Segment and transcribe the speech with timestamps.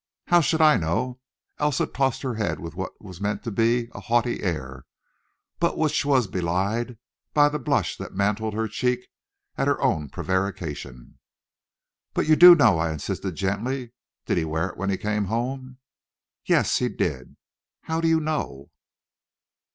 [0.29, 1.19] "How should I know?"
[1.59, 4.87] Elsa tossed her head with what was meant to be a haughty air,
[5.59, 6.97] but which was belied
[7.35, 9.01] by the blush that mantled her cheek
[9.59, 11.19] at her own prevarication.
[12.15, 13.91] "But you do know," I insisted, gently;
[14.25, 15.77] "did he wear it when he came home?"
[16.47, 17.35] "Yes, he did."
[17.81, 18.71] "How do you know?"